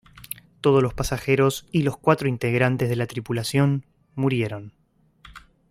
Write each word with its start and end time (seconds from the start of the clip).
Todos 0.61 0.81
los 0.81 0.95
pasajeros 0.95 1.67
y 1.71 1.83
los 1.83 1.95
cuatro 1.95 2.27
integrantes 2.27 2.89
de 2.89 2.95
la 2.95 3.05
tripulación 3.05 3.85
murieron. 4.15 4.73